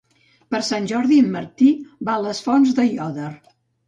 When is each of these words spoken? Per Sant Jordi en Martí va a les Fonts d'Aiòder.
Per 0.53 0.59
Sant 0.67 0.85
Jordi 0.91 1.19
en 1.23 1.27
Martí 1.35 1.67
va 2.07 2.15
a 2.15 2.23
les 2.29 2.39
Fonts 2.47 2.73
d'Aiòder. 2.81 3.29